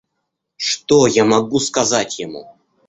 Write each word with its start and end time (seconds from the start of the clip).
Что 0.57 1.05
я 1.05 1.25
могу 1.25 1.59
сказать 1.59 2.17
ему? 2.17 2.57